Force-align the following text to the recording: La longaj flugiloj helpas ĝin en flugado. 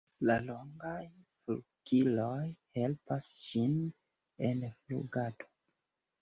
La 0.27 0.35
longaj 0.43 1.01
flugiloj 1.41 2.39
helpas 2.79 3.29
ĝin 3.49 3.77
en 4.49 4.65
flugado. 4.73 5.51